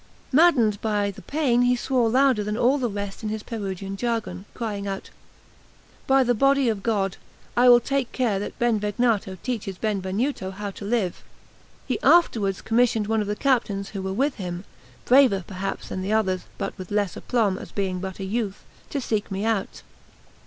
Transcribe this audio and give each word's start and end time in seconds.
Maddened 0.31 0.81
by 0.81 1.11
the 1.11 1.21
pain, 1.21 1.61
he 1.61 1.75
swore 1.75 2.09
louder 2.09 2.43
than 2.43 2.57
all 2.57 2.79
the 2.79 2.89
rest 2.89 3.21
in 3.21 3.29
his 3.29 3.43
Perugian 3.43 3.95
jargon, 3.97 4.45
crying 4.55 4.87
out: 4.87 5.11
"By 6.07 6.23
the 6.23 6.33
body 6.33 6.69
of 6.69 6.81
God, 6.81 7.17
I 7.55 7.69
will 7.69 7.79
take 7.79 8.11
care 8.11 8.39
that 8.39 8.57
Benvegnato 8.57 9.37
teaches 9.43 9.77
Benvenuto 9.77 10.49
how 10.49 10.71
to 10.71 10.85
live." 10.85 11.23
He 11.87 12.01
afterwards 12.01 12.63
commissioned 12.63 13.05
one 13.05 13.21
of 13.21 13.27
the 13.27 13.35
captains 13.35 13.89
who 13.89 14.01
were 14.01 14.11
with 14.11 14.37
him 14.37 14.63
(braver 15.05 15.43
perhaps 15.45 15.89
than 15.89 16.01
the 16.01 16.13
others, 16.13 16.45
but 16.57 16.75
with 16.79 16.89
less 16.89 17.15
aplomb, 17.15 17.59
as 17.59 17.71
being 17.71 17.99
but 17.99 18.17
a 18.19 18.23
youth) 18.23 18.63
to 18.89 18.99
seek 19.01 19.29
me 19.29 19.45
out. 19.45 19.83